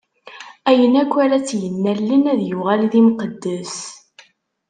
Ayen 0.69 0.93
akk 1.01 1.13
ara 1.23 1.37
tt-innalen 1.43 2.23
ad 2.31 2.41
yuɣal 2.49 2.81
d 2.91 2.93
imqeddes. 2.99 3.75